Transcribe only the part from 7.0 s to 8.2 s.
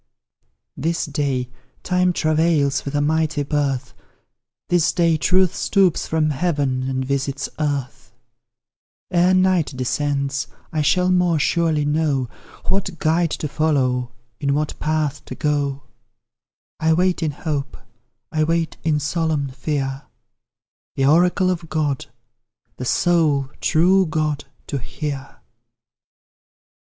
visits earth;